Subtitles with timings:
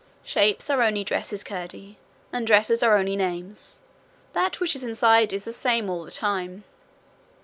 [0.23, 1.99] 'Shapes are only dresses, Curdie,
[2.33, 3.79] and dresses are only names.
[4.33, 6.63] That which is inside is the same all the time.'